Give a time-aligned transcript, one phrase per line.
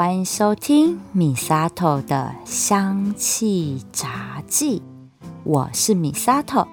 [0.00, 4.80] 欢迎收听米萨头的香气杂记，
[5.44, 6.66] 我是米萨头。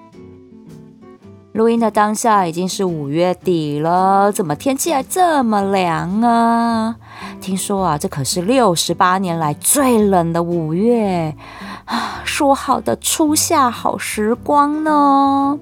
[1.52, 6.96] 录音的当下已经是五月底了，怎么天气还这么凉啊？
[7.38, 11.36] 听说啊，这可是六十八年来最冷的五月
[11.84, 12.22] 啊！
[12.24, 15.58] 说好的初夏好时光呢？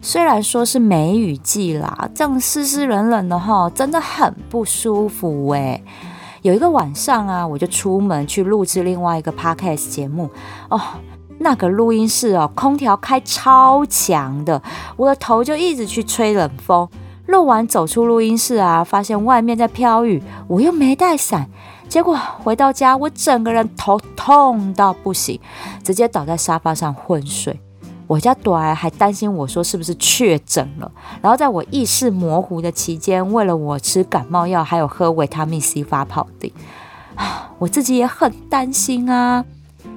[0.00, 5.78] 虽然说是梅雨季啦，这样湿湿冷冷的哈，真的很不舒服哎。
[6.42, 10.30] 有一个晚上啊，我就出门去录制另外一个 podcast 节目
[10.68, 10.80] 哦。
[11.42, 14.62] 那个录音室哦，空调开超强的，
[14.96, 16.86] 我的头就一直去吹冷风。
[17.26, 21.48] 录完走出录音室啊，发现外面在飘雨，我又没带伞，
[21.88, 25.40] 结果回到家，我整个人头痛到不行，
[25.82, 27.58] 直接倒在沙发上昏睡。
[28.10, 30.90] 我家朵儿还担心我说是不是确诊了，
[31.22, 36.52] 然后在我意识模糊的期间，为了我吃感冒药，还有喝维他命 C 发泡的，
[37.60, 39.44] 我自己也很担心啊，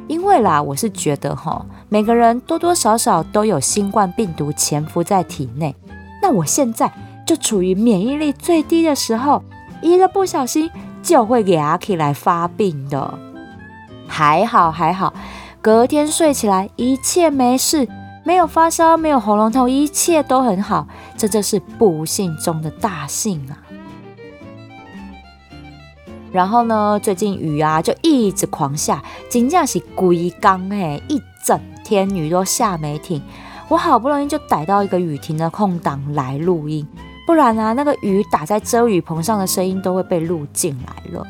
[0.07, 5.75] 因为啦，我是觉得哈，每个人多多少少都有新冠病毒潜伏在体内，
[6.21, 6.93] 那我现在
[7.25, 9.41] 就处于免疫力最低的时候，
[9.81, 10.69] 一个不小心
[11.01, 13.17] 就会给阿 K 来发病的，
[14.07, 15.11] 还好还好，
[15.59, 17.89] 隔天睡起来一切没事。
[18.23, 23.59] 没有发烧，没有喉咙痛，一切都很好，这就是不幸中的大幸啊！
[26.31, 33.21] 然后呢，最近雨啊就一直狂下，真的是规天哎，一整天雨都下没停。
[33.67, 36.87] 我好不容易就逮到一个雨停的空档来录音，
[37.27, 41.27] 不然啊，那个雨打在遮雨棚上的声音都会被录进来了。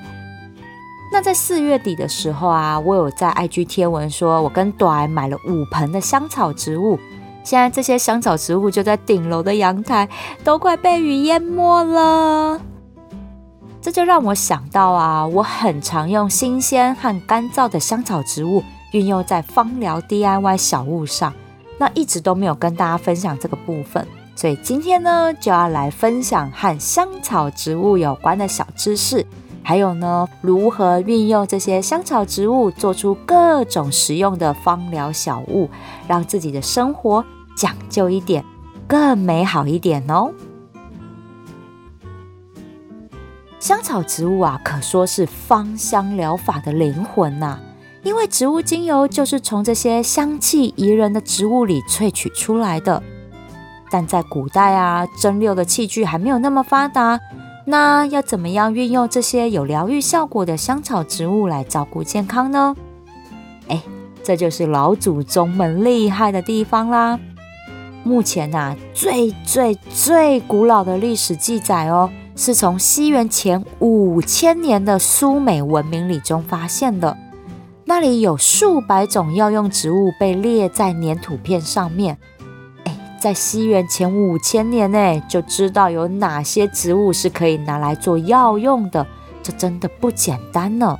[1.13, 6.97] 那在四月底的时候啊，我有在 IG 贴文说，我跟朵买了五盆的香草植物，
[7.43, 10.09] 现在这些香草植物就在顶楼的阳台，
[10.43, 12.59] 都快被雨淹没了。
[13.79, 21.31] 这就让我想到啊，我很常用新鲜和干燥的香草植物运用在芳疗 DIY 小物上，
[21.77, 29.23] 那一直都没有跟大家分享这个部分，所以今天呢，就要来分享和香草植物有关的小知识。
[29.63, 35.69] 还有呢，如何运用这些香草植物做出各种实用的芳疗小物，
[36.07, 37.23] 让自己的生活
[37.55, 38.43] 讲究一点，
[38.87, 40.31] 更美好一点哦。
[43.59, 47.57] 香草植物啊，可说是芳香疗法的灵魂呐，
[48.03, 53.01] 因为植物精油就是从这些香气宜人的植物里萃取出来的。
[53.89, 57.17] 但在古代啊，蒸馏的器具还没有那么发达。
[57.65, 62.75] 那要怎么样运用这些有疗愈效果的香草植物来照顾健康呢？
[63.67, 63.81] 哎，
[64.21, 67.19] 这就是老祖宗们厉害的地方啦。
[68.03, 77.17] 目前呐、啊，最最最古老的历史记载哦，是从西元前五千年的苏美文明里中发现的。
[77.85, 82.17] 那里有数百种药用植物被列在粘土片上面。
[83.23, 89.07] 在西元前五千年内，就知道有哪些植物是可以拿来做药用的，
[89.41, 90.99] 这真的不简单呢。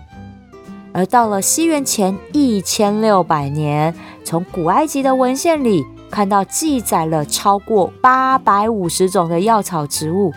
[0.94, 10.31] 而到了西元前一千六百年，从古埃及的文献里看到记载了超过八百五十种的药草植物，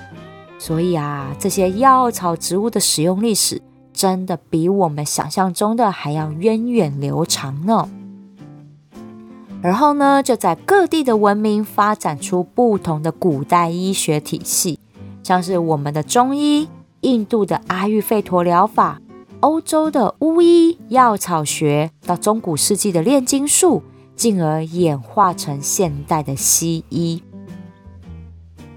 [0.58, 7.88] 所以啊，这些药草植物的使用历史真的比我们想象中的还要源远流长呢。
[9.66, 14.78] 然后呢，就在各地的文明发展出不同的古代医学体系，
[15.24, 16.68] 像是我们的中医、
[17.00, 19.00] 印度的阿育吠陀疗法、
[19.40, 23.82] 欧洲的巫医、药草学，到中古世纪的炼金术，
[24.14, 27.20] 进而演化成现代的西医。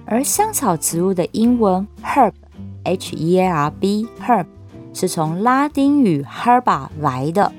[0.05, 4.47] 而香草植物的英文 herb（H-E-A-R-B），herb
[4.95, 7.53] 是从拉丁语 herba 来的，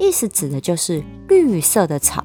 [0.00, 2.24] 意思指的就是绿色的草。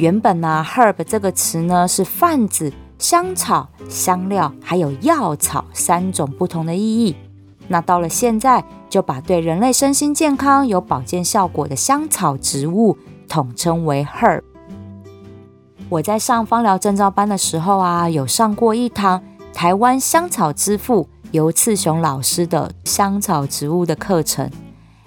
[0.00, 7.14] 原本呢、，herb 这个词呢是泛指香草、香料还有药草三种不同的意义。
[7.68, 12.96] 那到了现在，就把对人类身心健康有保健效果的香草植物
[13.28, 14.40] 统称为 herb。
[15.90, 19.22] 我在上芳疗证照班的时候啊，有上过一堂
[19.52, 24.50] 台湾香草之父游次雄老师的香草植物的课程。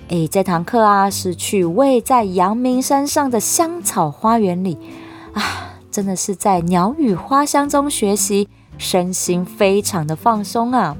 [0.10, 4.78] 诶，这堂课啊，是去位在阳明山上的香草花园里
[5.34, 5.42] 啊，
[5.90, 8.48] 真的是在鸟语花香中学习，
[8.78, 10.96] 身心非常的放松啊。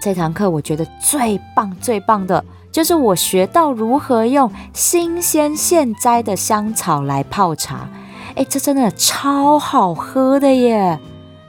[0.00, 7.88] 这堂课我觉得最棒最棒的，就是我学到如何用新鲜现摘的香草来泡茶，
[8.34, 10.98] 诶，这真的超好喝的耶！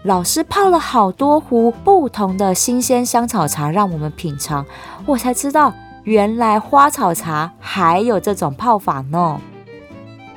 [0.04, 4.66] 老师泡了好多壶不同的新鲜香草茶让我们品尝，
[5.06, 5.74] 我才知道
[6.04, 9.40] 原来花草茶还有这种泡法呢。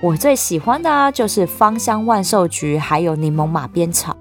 [0.00, 4.16] 我最喜欢的就是芳香万寿菊，还有柠檬马鞭草。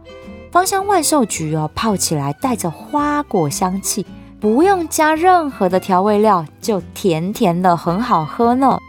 [0.52, 4.06] 芳香万寿菊哦，泡起来带着花果香气，
[4.40, 8.80] 不用加任何的调味料，就甜甜的，很好喝呢。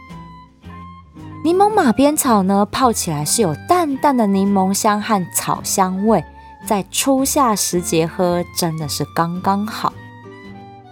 [1.43, 6.23] 柠檬马鞭草呢，泡起来是有淡淡的柠檬香和草香味，
[6.65, 9.91] 在初夏时节喝真的是刚刚好。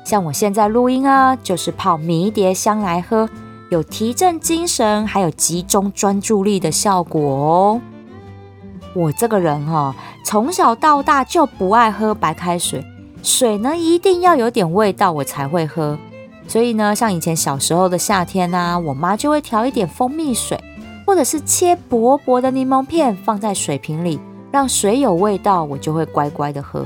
[0.06, 3.28] 像我现在录音啊，就是泡迷迭香来喝。
[3.72, 7.82] 有提振精神，还有集中专注力的效果哦。
[8.94, 12.86] 我这个人哈、哦，从小到大就不爱喝白开水，
[13.24, 15.98] 水呢一定要有点味道我才会喝。
[16.48, 20.64] 所以呢，像以前小时候的夏天啊，我妈就会调一点蜂蜜水，
[21.08, 24.20] 或者是切薄薄的柠檬片放在水瓶里，
[24.52, 26.86] 让水有味道，我就会乖乖的喝。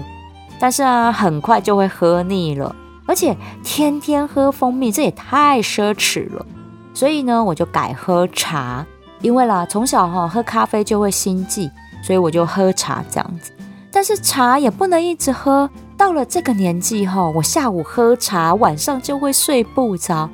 [0.57, 2.73] 但是啊，很快就会喝腻了，
[3.09, 6.45] 而且天天喝蜂蜜，这也太奢侈了。
[6.93, 8.85] 所以呢，我就改喝茶，
[9.21, 11.71] 因为啦，从小哈喝咖啡就会心悸，
[12.03, 13.51] 所以我就喝茶这样子。
[13.91, 15.67] 但是茶也不能一直喝，
[15.97, 20.29] 到了这个年纪哈，我下午喝茶，晚上就会睡不着，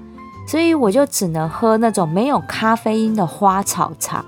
[0.45, 4.25] 所以我就只能喝那种没有咖啡因的花草茶。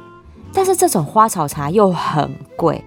[0.53, 2.81] 但是这种花草茶又很贵。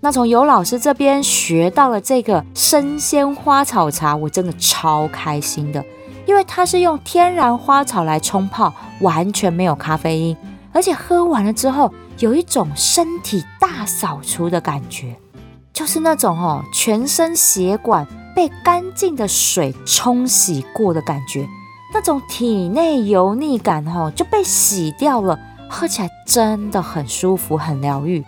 [0.00, 5.82] 那从尤老师这边学到了这个生鲜花草茶，我真的超开心的。
[6.26, 10.36] 因为它是用天然花草来冲泡，完全没有咖啡因，
[10.74, 15.16] 而且喝完了之后有一种身体大扫除的感觉，
[15.72, 18.06] 就是那种哦，全身血管
[18.36, 21.48] 被干净的水冲洗过的感觉，
[21.94, 25.40] 那种体内油腻感哦就被洗掉了，
[25.70, 28.22] 喝起来真的很舒服，很疗愈。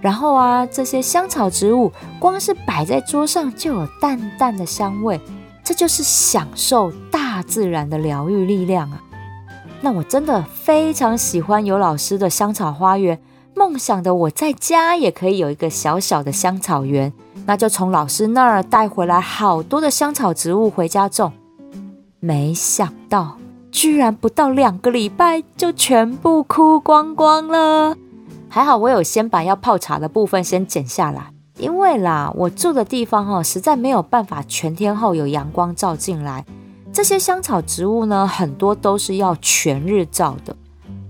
[0.00, 5.20] 然后啊，这些香草植物光是摆在桌上就有淡淡的香味。
[5.62, 9.00] 这就是享受大自然的疗愈力量啊！
[9.80, 13.20] 那我真的非常喜欢尤老师的香草花园，
[13.54, 17.12] 梦想的我在家也可以有一个小小的香草园，
[17.46, 21.32] 那就从老师那儿带回来好多的香草植物回家种。
[22.18, 23.36] 没想到
[23.70, 27.96] 居然不到两个礼拜就全部枯光光了，
[28.52, 31.32] 还好我有先把要泡茶的部分先剪下来。
[31.56, 36.44] 因为啦，我住的地方哦，实在没有办法全天候有阳光照进来。
[36.92, 40.56] 这些香草植物呢，很多都是要全日照的。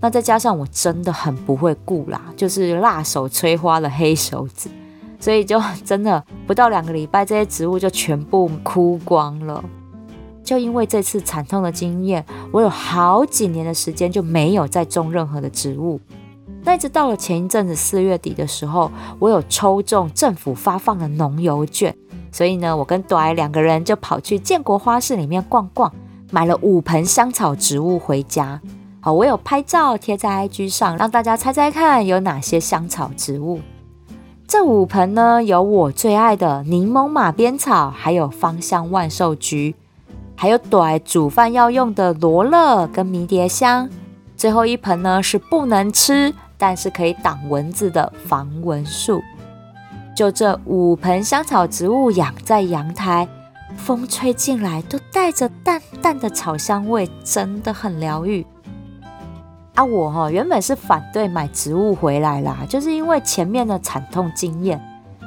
[0.02, 4.68] 那再加上我真的很不会顾啦，就是辣手摧花的黑手指，
[5.18, 9.64] 所以就真的不到两个礼拜，这些植物就全部枯光了。
[10.42, 16.00] 就因为这次惨痛的经验，我有好几年的时间就没有再种任何的植物。
[16.62, 21.94] 那一直到了前一阵子四月底的时候，我有抽中政府发放的农游券，
[22.30, 25.92] 所以呢，我跟朵儿两个人就跑去建国花市里面逛逛，
[26.30, 28.60] 买了五盆香草植物回家。
[29.00, 33.60] 好，我有拍照贴在 IG 上，让大家猜猜看有哪些香草植物。
[34.46, 39.74] 这五盆呢，有我最爱的柠檬马鞭草，还有芳香万寿菊，
[40.36, 43.88] 还有朵儿煮饭要用的罗勒跟迷迭香。
[44.36, 49.20] 最后一盆呢，是不能吃，但是可以挡蚊子的防蚊树。
[50.14, 53.26] 就这五盆香草植物养在阳台，
[53.74, 58.46] 风吹进来都带着淡淡的草香味，真的很疗愈。
[59.74, 64.78] 啊，我哈原本是反对买植物回来啦，就是因为前面的惨痛经验。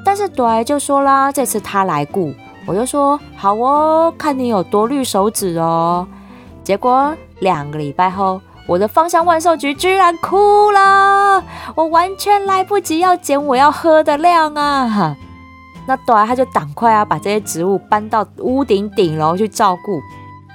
[0.05, 2.31] 但是朵儿就说啦，这次他来顾，
[2.67, 6.07] 我就说好哦，看你有多绿手指哦。
[6.63, 8.39] 结果两个礼拜后。
[8.65, 11.43] 我的芳香万寿菊居然枯了，
[11.75, 15.15] 我完全来不及要捡我要喝的量啊！
[15.86, 20.01] 那朵儿他就赶快啊，把这些植物搬到屋顶顶楼去照顾。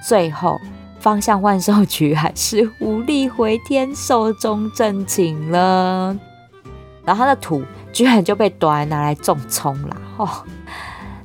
[0.07, 0.59] 最后，
[1.01, 6.17] 芳香万寿菊还是无力回天，寿终正寝了。
[7.05, 7.63] 然后他的土
[7.93, 9.97] 居然就被朵儿拿来种葱了。
[10.17, 10.29] 哦，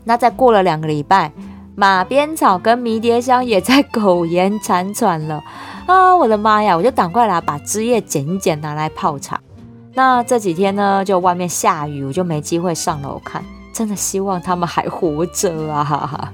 [0.04, 1.32] 那再过了两个礼拜，
[1.76, 5.42] 马鞭草跟迷迭香也在苟延残喘了。
[5.86, 6.78] 啊，我的妈呀！
[6.78, 9.40] 我就赶快来把枝叶剪一剪，拿来泡茶。
[9.94, 13.44] 那这几天呢，就外面下雨，我就没机会上楼看。
[13.74, 16.32] 真的希望他们还活着啊！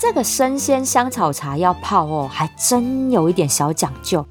[0.00, 4.24] 这个生鲜香草茶要泡哦，还真有一点小讲究，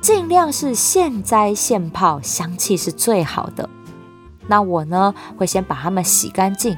[0.00, 3.68] 尽量是现摘现泡，香气是最好的。
[4.46, 6.76] 那我呢，会先把它们洗干净，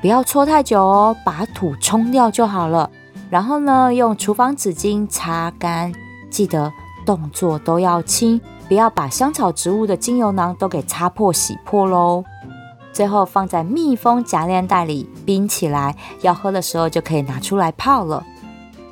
[0.00, 2.90] 不要搓太久哦，把土冲掉就好了。
[3.30, 5.92] 然后呢，用厨房纸巾擦干，
[6.30, 6.72] 记得
[7.04, 12.24] 动作都要轻，不要把香草植物的精油囊都给擦破、洗破喽。
[12.92, 18.24] 最后放在密封夹链袋里冰起来，要喝的时候就可以拿出来泡了。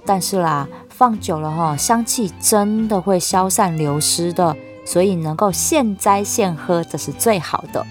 [0.05, 7.87] 但是啦，放久了哈，香气真的会消散流失的，所以能够现摘现喝，这是最好的。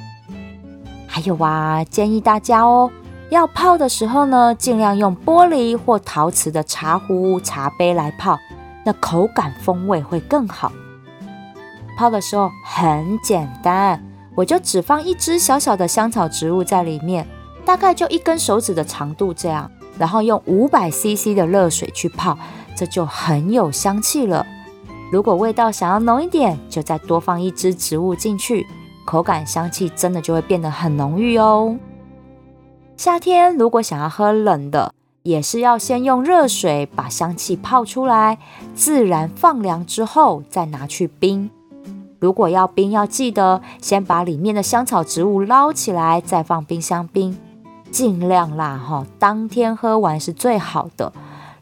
[1.07, 2.91] 还有啊，建议大家哦，
[3.33, 8.37] 要泡的时候呢，尽量用玻璃或陶瓷的茶壶、茶杯来泡，
[8.85, 10.71] 那口感风味会更好。
[11.97, 14.01] 泡的时候很简单。
[14.35, 17.27] 我就只放一支小小的香草植物在里面，
[17.65, 22.35] 大概就一根手指的长度这样，然后用五百 CC 的热水去泡，
[22.75, 24.43] 这就很有香气了。
[25.11, 28.65] 如果味道想要浓一点，就再多放一支植物进去，
[29.05, 31.77] 口感香气真的就会变得很浓郁哦。
[32.95, 38.37] 夏天如果想要喝冷的，也是要先用热水把香气泡出来，
[38.75, 41.49] 自然放凉之后再拿去冰。
[42.19, 47.37] 如果要冰，要记得先把里面的香草植物捞起来，再放冰箱冰，
[47.91, 51.11] 尽量啦哈，当天喝完是最好的。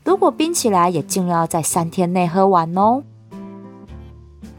[0.04, 3.02] 如果冰起来，也尽量要在三天内喝完哦。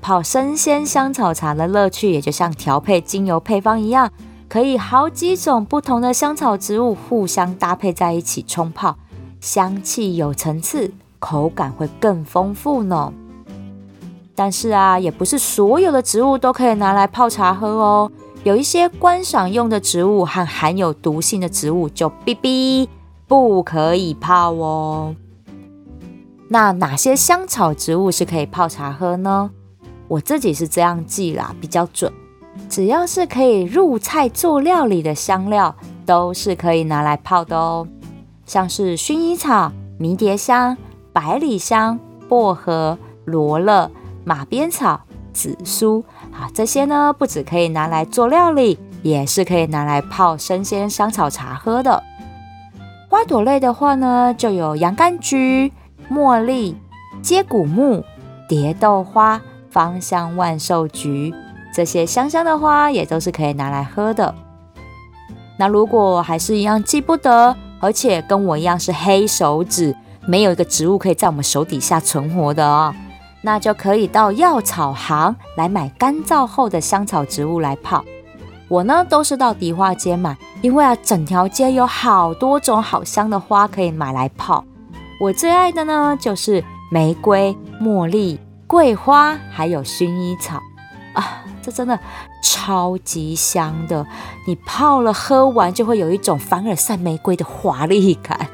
[0.01, 4.11] 泡生鲜香草茶的乐趣，也就像调配精油配方一样，
[4.53, 8.99] 可以好几种不同的香草植物互相搭配在一起冲泡，
[9.41, 13.11] 香气有层次，口感会更丰富呢。
[14.35, 18.13] 但是啊，也不是所有的植物都可以拿来泡茶喝哦。
[18.45, 22.87] 有一些观赏用的植物和含有毒性的植物就哔哔
[23.27, 25.17] 不可以泡哦。
[26.49, 29.51] 那哪些香草植物是可以泡茶喝呢？
[30.09, 32.13] 我自己是这样记啦，比较准。
[32.69, 35.75] 只要是可以入菜做料理的香料，
[36.07, 37.87] 都是可以拿来泡的哦。
[38.47, 40.77] 像是薰衣草、迷迭香、
[41.13, 43.91] 百里香、薄荷、罗勒。
[44.25, 45.01] 马鞭草、
[45.33, 52.01] 紫苏，好，这些呢，不只可以拿来做料理，也是可以拿来泡生鲜香草茶喝的。
[53.09, 55.73] 花朵类的话呢，就有洋甘菊、
[56.09, 56.77] 茉莉、
[57.21, 58.05] 接骨木、
[58.49, 61.35] 蝶豆花、芳香万寿菊，
[61.75, 64.35] 这些香香的花也都是可以拿来喝的。
[65.59, 69.95] 那如果还是一样记不得，而且跟我一样是黑手指，
[70.27, 72.95] 没有一个植物可以在我们手底下存活的哦。
[73.43, 78.05] 那就可以到药草行来买干燥后的香草植物来泡。
[78.69, 84.65] 我呢都是到迪化街买，因为啊整条街有好多种好香的花可以买来泡。
[85.21, 90.59] 我最爱的呢就是玫瑰、茉莉、桂花，还有薰衣草
[91.15, 91.99] 啊，这真的
[92.43, 94.05] 超级香的。
[94.47, 98.47] 你泡了喝完就会有一种凡尔赛玫瑰的华丽感。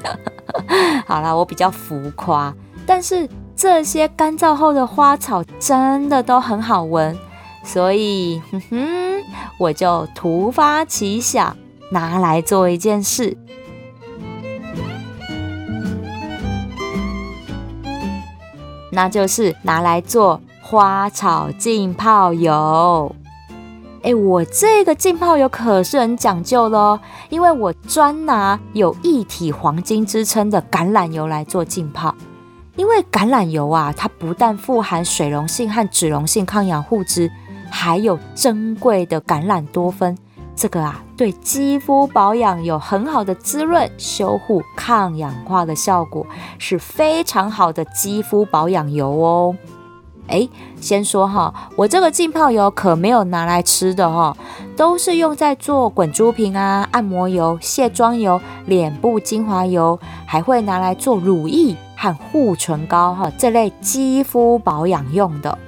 [1.09, 2.55] 好啦，我比较浮夸，
[2.87, 3.29] 但是。
[3.61, 7.19] 这些干燥后的花草真的都很好闻，
[7.65, 8.79] 所以哼哼，
[9.59, 11.57] 我就突发奇想，
[11.91, 13.37] 拿来做一件事，
[18.93, 23.11] 那就是拿来做花草浸泡油。
[24.03, 32.15] 哎，我这个浸泡油可是很讲究的哦，因为我专拿有一体黄金之称的橄榄油来做浸泡。
[32.77, 37.33] 因为橄榄油啊，它不但富含水溶性和脂溶性抗氧物质，
[37.71, 40.15] 还有珍贵的橄榄多酚，
[40.55, 46.27] 这个啊，对肌肤保养有很好的滋润、修护、抗氧化的效果，
[46.59, 49.57] 是非常好的肌肤保养油哦。
[50.29, 50.49] 哎，
[50.81, 54.37] 先说哈，我这个浸泡油可没有拿来吃的哈，
[54.77, 61.77] 都是用在做滚珠瓶啊、按摩油、卸妆油、脸部精华油，还会拿来做乳液。
[62.01, 65.59] 和护唇膏哈，这类肌肤保养用的，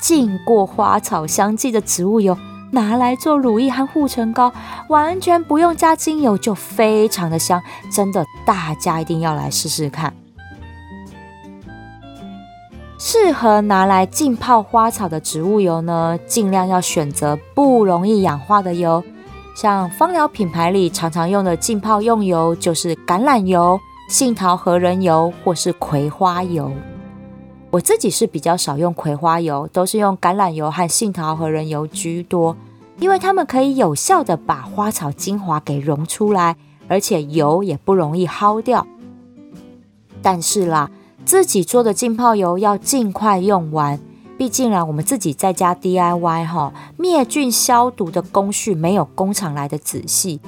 [0.00, 2.34] 浸过花草香气的植物油，
[2.70, 4.50] 拿来做乳液和护唇膏，
[4.88, 7.60] 完全不用加精油就非常的香，
[7.92, 10.10] 真的，大家一定要来试试看。
[13.06, 19.04] 适合拿来浸泡花草的植物油呢，尽量要选择不容易氧化的油，
[19.54, 23.78] 像芳疗品牌里常常用的浸泡用油就是橄榄油。
[24.08, 26.72] 杏桃核仁油或是葵花油，
[27.70, 32.56] 我自己是比较少用葵花油，都是用橄榄油和杏桃核仁油居多，
[32.98, 36.56] 因为它们可以有效的把花草精华给溶出来，
[36.88, 38.86] 而且油也不容易耗掉。
[40.22, 40.90] 但是啦，
[41.24, 43.98] 自己做的浸泡油要尽快用完，
[44.36, 50.40] 毕竟啊，我们自己在家 DIY 哈，灭菌消毒的工序没有工厂来的仔细。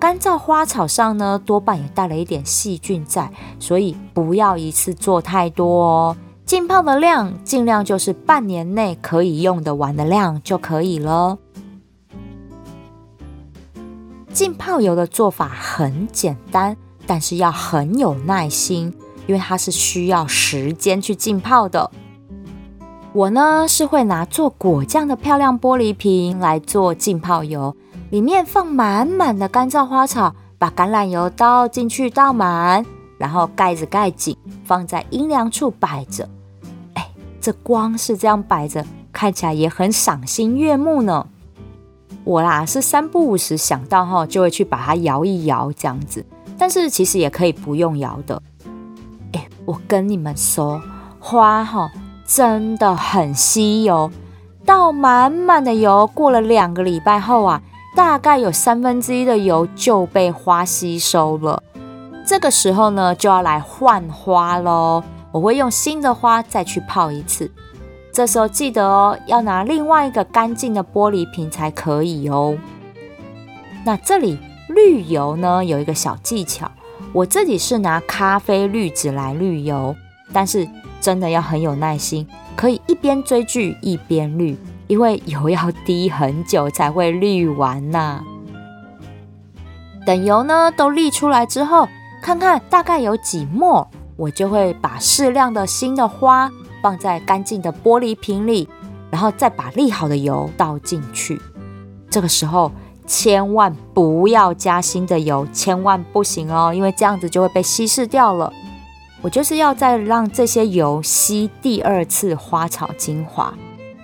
[0.00, 6.16] 干燥花草上呢，多半也带了一点细菌在，所以不要一次做太多哦。
[6.44, 11.38] 浸泡的量尽量就是半年内可以用得完的量就可以了。
[14.32, 16.76] 浸泡油的做法很简单，
[17.06, 18.92] 但是要很有耐心，
[19.26, 21.90] 因为它是需要时间去浸泡的。
[23.12, 27.76] 我呢是会拿做果酱的漂亮玻璃瓶来做浸泡油，
[28.10, 32.84] 里面放满满的干燥花草，把橄榄油倒进去倒满，
[33.16, 36.28] 然后盖子盖紧，放在阴凉处摆着。
[36.94, 37.08] 哎，
[37.40, 41.24] 这光是这样摆着，看起来也很赏心悦目呢。
[42.24, 46.26] 我啦是三不五时想到哈，就会去把它摇一摇这样子，
[46.58, 48.42] 但是其实也可以不用摇的。
[49.64, 50.80] 我跟你们说，
[51.18, 51.90] 花哈。
[52.26, 54.10] 真的很吸油，
[54.64, 57.60] 倒满满的油，过了两个礼拜后啊，
[57.94, 61.62] 大概有三分之一的油就被花吸收了。
[62.26, 65.04] 这个时候呢，就要来换花喽。
[65.32, 67.50] 我会用新的花再去泡一次。
[68.10, 72.56] 这时候记得哦，要拿另外一个干净的玻璃瓶才可以哦。
[73.84, 76.70] 那这里滤油呢，有一个小技巧，
[77.14, 79.96] 我自己是拿咖啡滤纸来滤油，
[80.30, 80.68] 但是。
[81.00, 84.56] 真的要很有耐心，可以一边追剧一边滤，
[84.86, 88.24] 因为油要滴很久才会滤完呐、
[90.06, 91.86] 等油呢都沥出来之后，
[92.22, 96.50] 看看大概有几沫，我就会把适量的新的花
[96.82, 98.66] 放在干净的玻璃瓶里，
[99.10, 101.38] 然后再把沥好的油倒进去。
[102.08, 102.72] 这个时候
[103.06, 108.52] 千万不要加新的油，千万不行哦，因为这样子就会被稀释掉了。
[109.20, 113.54] 我就是要再让这些油吸第二次花草精华，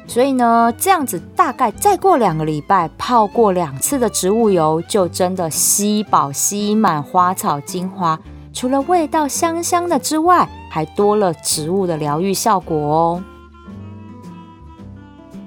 [0.06, 8.18] 所以呢，这样子大概再过两个礼拜，泡过两次的植物油，就真的吸饱吸满花草精华，
[8.52, 13.22] 除了味道香香的之外，还多了植物的疗愈效果哦。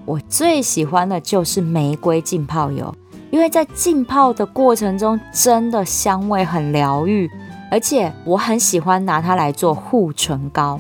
[0.06, 2.94] 我最喜欢的就是玫瑰浸泡油，
[3.34, 7.28] 因为在浸泡的过程中，真的香味很疗愈。
[7.72, 10.80] 而且我很喜欢拿它来做护唇膏。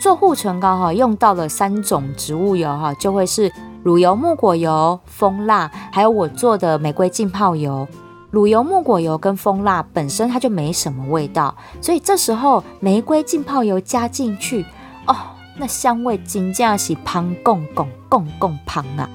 [0.00, 7.88] 做护唇膏哈，用到了三种植物油哈，就会是乳油木果油、蜂蜡，还有我做的玫瑰浸泡油。
[8.30, 14.64] 乳油木果油跟蜂蜡本身它就没什么味道，所以这时候玫瑰浸泡油加进去，
[15.08, 15.16] 哦，
[15.58, 17.66] 那香味真的是香喷喷、
[18.08, 19.10] 喷喷喷啊！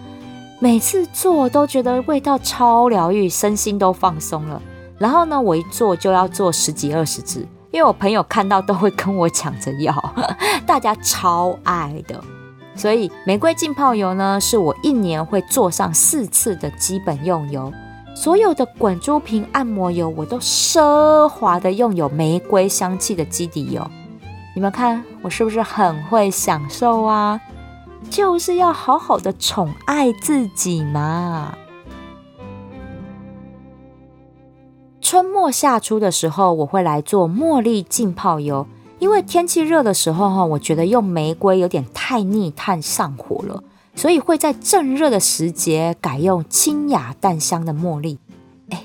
[0.62, 4.62] 每次做都觉得味道超疗愈，身心都放松了。
[4.98, 7.40] 然后呢，我一做就要做十几二十支，
[7.72, 9.94] 因为我朋友看到都会跟我抢着要，
[10.68, 12.22] 大家超爱的。
[12.76, 17.72] 所以玫瑰浸泡油呢，是我一年会做上四次的基本用油。
[18.14, 23.90] 所有的滚珠瓶按摩油，我都奢华的用有玫瑰香气的基底油。
[24.54, 27.40] 你们看我是不是很会享受啊？
[28.10, 31.58] 就是要好好的宠爱自己嘛。
[35.02, 38.68] 春末夏初的时候，我会来做茉莉浸泡油，
[39.00, 43.64] 因为天气热的时候哈，我觉得用玫瑰有点太腻、太上火了，
[43.96, 48.20] 所以会在正热的时节改用清雅淡香的茉莉。
[48.70, 48.84] 哎，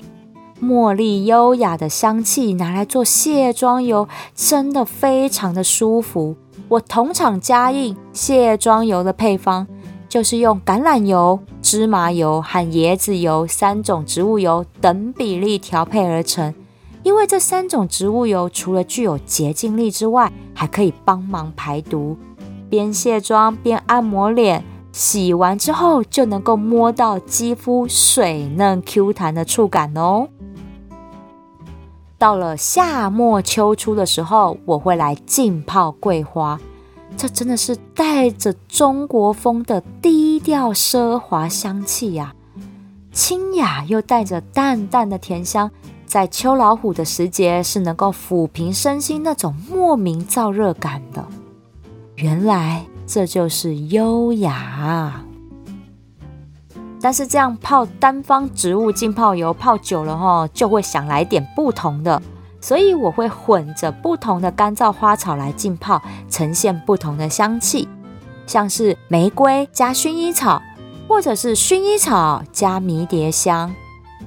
[0.59, 6.35] 茉莉优雅的香气拿来做卸妆油，真的非常的舒服。
[6.67, 9.67] 我同场加印卸妆油的配方。
[10.07, 16.53] 就是用橄榄油、芝麻油和椰子油三种植物油等比例调配而成。
[17.03, 22.17] 因为这三种植物油除了具有洁净力之外，还可以帮忙排毒。
[22.69, 30.29] 边卸妆边按摩脸，洗完之后就能够摸到肌肤水嫩 Q 弹的触感哦。
[32.17, 36.59] 到了夏末秋初的时候，我会来浸泡桂花。
[37.17, 42.33] 这真的是带着中国风的低调奢华香气呀，
[43.11, 45.71] 清雅又带着淡淡的甜香，
[46.05, 51.25] 在秋老虎的时节是能够抚平身心那种莫名燥热感的。
[52.15, 55.24] 原来这就是优雅。
[57.05, 62.19] 但是这样泡单方植物浸泡油泡久了哈，就会想来点不同的。
[62.59, 67.87] 所以我会混着不同的干燥花草来浸泡，呈现不同的香气，
[68.47, 70.59] 像是玫瑰加薰衣草，
[71.07, 73.71] 或者是薰衣草加迷迭香。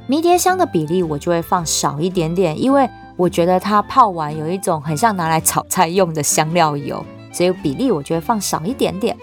[0.06, 9.16] 迷迭香的比例我就会放少一点点，因为我觉得它泡完有一种很像拿来炒菜用的香料油，所以比例我就会放少一点点。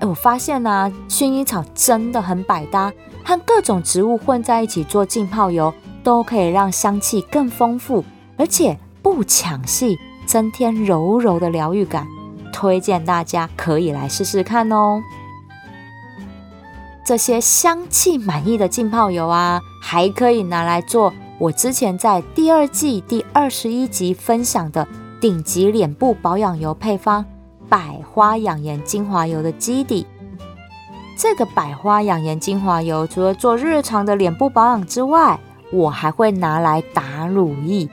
[0.00, 2.92] 哎，我发现呢、薰衣草真的很百搭，
[3.24, 8.04] 和各种植物混在一起做浸泡油，都可以让香气更丰富。
[8.38, 12.06] 而且不抢戏，增添柔柔的疗愈感。
[12.52, 15.02] 推荐大家可以来试试看哦。
[17.06, 24.86] 这些香气满溢的浸泡油啊，还可以拿来做我之前在第二季第二十一集分享的
[25.20, 27.24] 顶级脸部保养油配方——
[27.68, 30.06] 百花养颜精华油的基底。
[31.18, 35.38] 这个百花养颜精华油除了做日常的脸部保养之外，
[35.72, 37.88] 我还会拿来打乳液。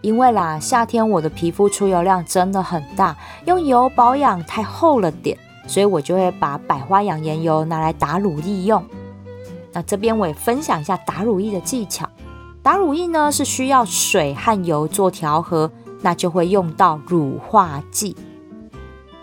[0.00, 5.36] 因为啦，夏天我的皮肤出油量真的很大，用油保养太厚了点。
[5.66, 8.82] 所以我就会把百花养颜油拿来打乳液用。
[9.72, 12.08] 那这边我也分享一下打乳液的技巧。
[12.62, 18.16] 打乳液呢是需要水和油做调和，那就会用到乳化剂。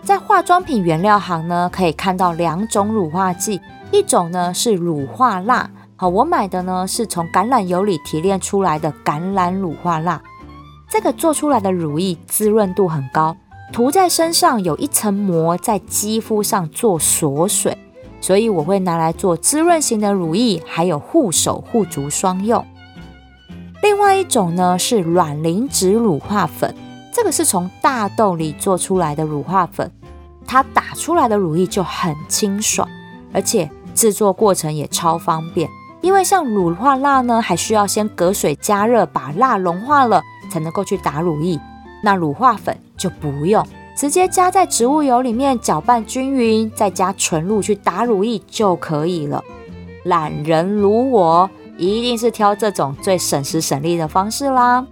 [0.06, 3.60] 在化妆品原料行呢，可以看到两种乳化剂，
[3.92, 5.68] 一种呢是乳化蜡。
[5.96, 10.22] 好，我买的呢是从橄榄油里提炼出来的橄榄乳化蜡。
[10.88, 13.36] 这个做出来的乳液滋润度很高。
[13.74, 17.76] 涂在身上有一层膜，在肌肤上做锁水，
[18.22, 22.64] 所以我会拿来做滋润型的乳液，还有护手护足双用。
[23.82, 26.76] 另外一种呢是卵磷脂乳化粉，
[27.16, 29.90] 这个是从大豆里做出来的乳化粉，
[30.46, 32.86] 它打出来的乳液就很清爽，
[33.32, 35.70] 而且制作过程也超方便。
[36.02, 41.58] 因为像乳化蜡呢，还需要先隔水加热，把蜡融化了才能够去打乳液。
[42.04, 49.42] 那乳化粉就不用，直接加在植物油里面搅拌均匀，再加纯露去打乳液就可以了。
[50.04, 54.86] 懒人如我，一定是挑这种最省时省力的方式啦。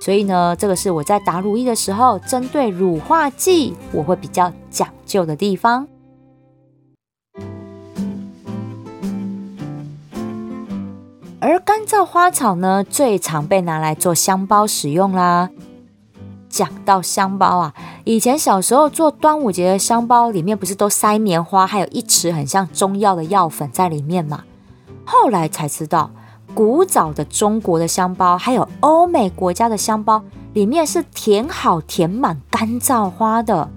[0.00, 5.86] 所以呢，这个是我在打乳液的时候，针对乳化剂我会比较讲究的地方。
[11.40, 15.50] 而干燥花草呢，最常被拿来做香包使用啦。
[16.48, 24.44] 讲到香包啊，以前小时候做端午节的香包，里面不是都塞棉花，还有一池很像中药的药粉在里面吗？
[25.04, 26.10] 后来才知道，
[26.58, 30.20] 古早的中国的香包，还有欧美国家的香包，
[30.54, 33.70] 里面是填好填满干燥花的。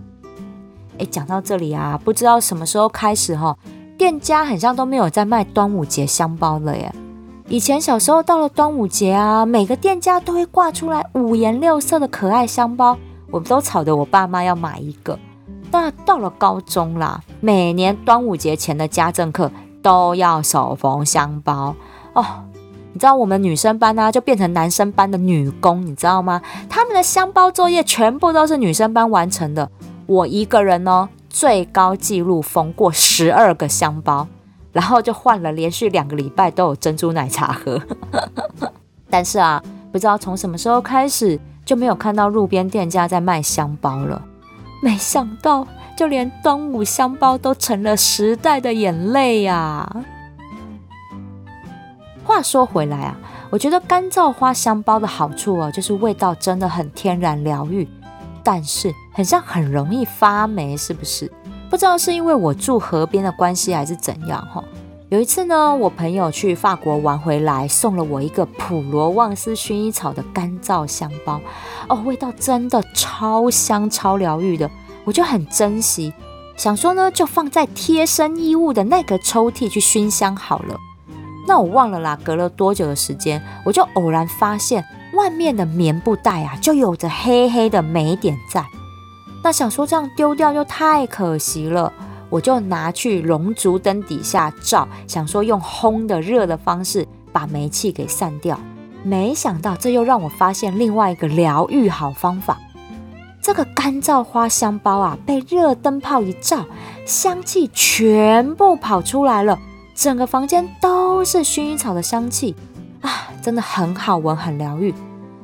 [0.98, 3.56] 诶，讲到这里啊，不知道什么时候开始哈，
[4.00, 6.92] 店家好像都没有在卖端午节香包了耶。
[7.50, 12.98] 以前小时候到了端午节啊，每个店家都会挂出来五颜六色的可爱香包，
[13.30, 15.20] 我们都吵着我爸妈要买一个。
[15.72, 19.52] 那到了高中啦，每年端午节前的家政课
[19.84, 21.76] 都要手缝香包
[22.14, 22.26] 哦。
[22.94, 26.42] 你知道我们女生班呢、就变成男生班的女工，你知道吗？
[26.70, 29.70] 他们的香包作业全部都是女生班完成的，
[30.06, 34.28] 我一个人呢，最高纪录缝过十二个香包。
[34.74, 37.78] 然后就换了，连续两个礼拜都有珍珠奶茶喝。
[39.12, 44.22] 但是啊，不知道从什么时候开始，就没有看到路边店家在卖香包了。
[44.82, 49.90] 没想到，就连端午香包都成了时代的眼泪呀！
[52.24, 53.18] 话说回来啊，
[53.50, 57.88] 我觉得干燥花香包的好处哦，就是味道真的很天然疗愈，
[58.44, 61.32] 但是很像很容易发霉，是不是？
[61.70, 64.64] 不知道是因为我住河边的关系还是怎样哈。
[65.10, 71.42] 有一次呢，我朋友去法国玩回来，送了我一个普罗旺斯薰衣草的干燥香包，
[71.90, 74.70] 哦，味道真的超香超疗愈的，
[75.04, 76.14] 我就很珍惜，
[76.56, 80.78] 想说呢，就放在贴身衣物的那个抽屉去熏香好了。
[81.48, 88.64] 那我忘了啦，隔了多久的时间，我就偶然发现外面的棉布袋啊，就有着黑黑的霉点在。
[89.44, 91.92] 那想说这样丢掉又太可惜了，
[92.30, 98.60] 我就拿去熔烛灯底下照，想说用烘的热的方式把煤气给散掉。
[99.04, 102.60] 没想到这又让我发现另外一个疗愈好方法。
[103.42, 106.64] 这个干燥花香包啊，被热灯泡一照，
[107.08, 109.58] 香气全部跑出来了，
[109.96, 112.56] 整个房间都是薰衣草的香气
[113.02, 114.94] 啊，真的很好闻，很疗愈。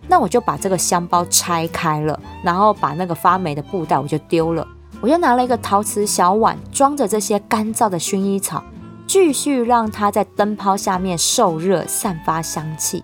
[0.07, 4.65] 那我就把这个香包拆开了，然后把那个发霉的布袋我就丢了，
[5.01, 8.63] 我就拿了一个陶瓷小碗装着这些干燥的薰衣草，
[9.05, 13.03] 继续让它在灯泡下面受热，散发香气。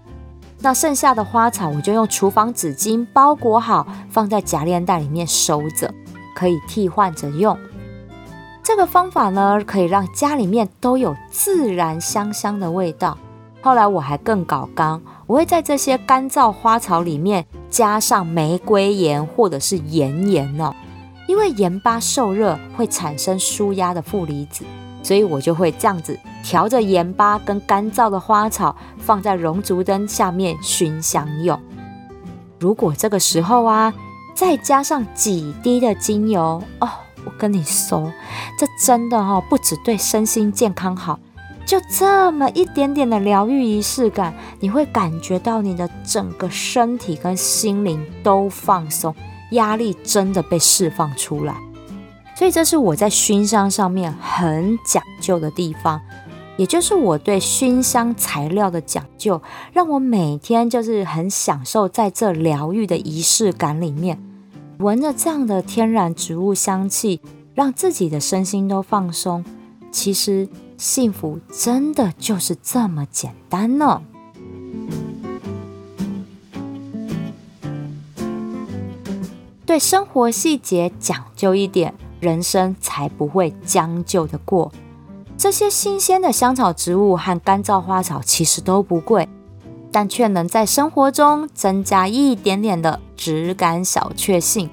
[0.60, 5.94] 那剩下的花草我就用厨房纸巾包裹好，放在夹链袋里面收着，
[6.34, 7.58] 可以替换着用。
[8.63, 13.17] 这个方法呢，可以让家里面都有自然香香的味道。
[13.62, 15.02] 后来我还更搞刚。
[15.28, 20.73] 我会在这些干燥花草里面加上玫瑰盐或者是盐盐哦，
[21.28, 24.65] 因为盐巴受热会产生舒压的负离子，
[25.02, 31.60] 所以我就会这样子调着盐巴跟干燥的花草放在熔烛灯下面熏香用。
[32.60, 33.93] 如果这个时候啊，
[34.34, 36.89] 再加上几滴的精油哦，
[37.26, 38.12] 我跟你说，
[38.58, 41.20] 这真的哈、哦，不只对身心健康好，
[41.66, 49.16] 就这么一点点的疗愈仪式感，你会感觉到你的整个身体跟心灵都放松，
[49.52, 51.56] 压力真的被释放出来。
[52.36, 56.02] 所以这是我在熏香上面很讲究的地方，
[56.58, 64.20] 也就是我对熏香材料的讲究，让我每天就是很享受在这疗愈的仪式感里面。
[64.80, 67.22] 闻着这样的天然植物香气，
[67.54, 69.44] 让自己的身心都放松。
[69.92, 74.02] 其实幸福真的就是这么简单呢。
[79.66, 84.72] 对生活细节讲究一点，人生才不会将就的过。
[85.38, 89.28] 这些新鲜的香草植物和干燥花草其实都不贵，
[89.94, 94.68] 但却能在生活中增加一点点的质感小确幸。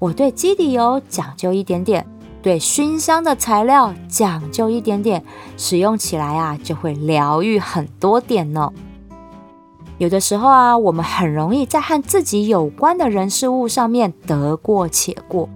[0.00, 2.04] 我对基底油讲究一点点，
[2.42, 5.24] 对熏香的材料讲究一点点，
[5.56, 8.72] 使用起来啊就会疗愈很多点呢。
[9.98, 15.48] 有的时候啊，我们很容易在和自己有关的人事物上面得过且过，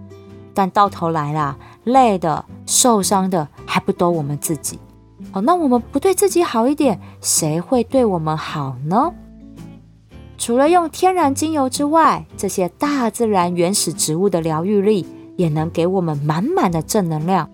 [0.55, 4.79] 但到头来啦，累的、受伤的还不都我们自己？
[5.41, 9.13] 那我们不对自己好一点，谁会对我们好呢？
[10.37, 17.51] 除了用天然精油之外，这些大自然原始植物的疗愈力也能给我们满满的正能量。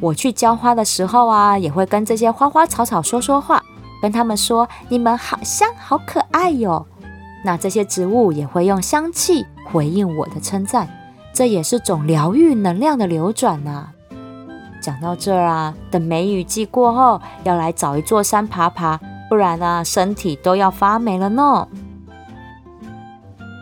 [0.00, 3.62] 我去浇花的时候啊，也会跟这些花花草草说说话，
[4.00, 6.86] 跟他们说：“你们好香，好可爱哟。”
[7.44, 10.88] 那这些植物也会用香气回应我的称赞，
[11.34, 13.90] 这也是种疗愈能量的流转呐。
[14.80, 21.68] 讲到这儿啊，等梅雨季过后，要来找一座山爬爬，不然呢，身体都要发霉了呢。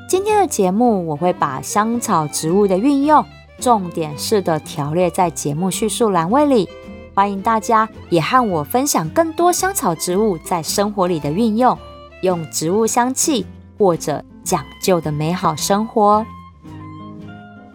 [0.09, 3.24] 今天的节目，我会把香草植物的运用
[3.61, 6.68] 重点式的条列在节目叙述栏位里，
[7.14, 11.76] 欢迎大家也和我分享更多香草植物在生活里的运用，
[12.22, 13.44] 用植物香气
[13.76, 16.24] 过着讲究的美好生活。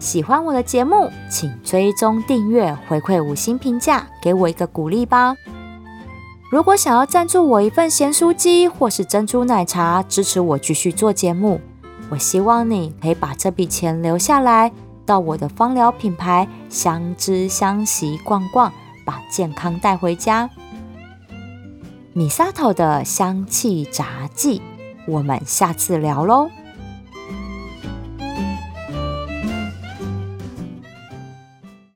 [0.04, 5.34] 喜欢我的节目，请追踪订阅，回馈五星评价，给我一个鼓励吧。
[6.50, 11.58] 如果想要赞助我一份咸酥鸡或是珍珠奶茶，支持我继续做节目。
[12.10, 14.70] 我希望你可以把这笔钱留下来，
[15.06, 18.70] 到我的芳疗品牌相知香息逛逛，
[19.06, 20.50] 把健康带回家。
[22.12, 24.60] 米萨头的香气杂记，
[25.08, 26.50] 我们下次聊喽。